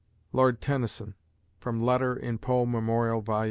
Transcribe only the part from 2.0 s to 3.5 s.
in Poe Memorial Vol.